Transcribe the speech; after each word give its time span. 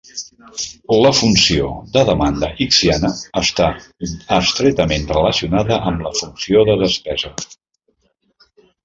La 1.05 1.09
funció 1.17 1.65
de 1.97 2.01
demanda 2.07 2.47
Hicksiana 2.65 3.11
està 3.41 3.67
estretament 4.39 5.05
relacionada 5.13 5.79
amb 5.93 6.03
la 6.07 6.15
funció 6.23 6.65
de 6.71 6.77
despesa. 6.87 7.33